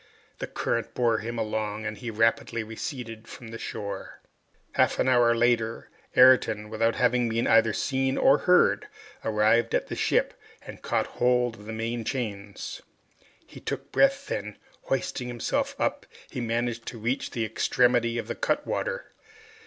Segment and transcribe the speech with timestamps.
[0.39, 4.19] The current bore him along and he rapidly receded from the shore.
[4.71, 8.87] Half an hour afterwards, Ayrton, without having been either seen or heard,
[9.23, 10.33] arrived at the ship
[10.63, 12.81] and caught hold of the main chains.
[13.45, 18.33] He took breath, then, hoisting himself up, he managed to reach the extremity of the
[18.33, 19.11] cutwater.